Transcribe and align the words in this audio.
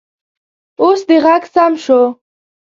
اوس 0.81 1.01
دې 1.07 1.17
غږ 1.25 1.43
سم 1.53 1.73
شو 1.83 2.01